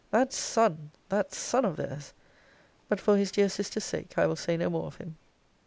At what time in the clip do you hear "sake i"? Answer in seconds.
3.85-4.25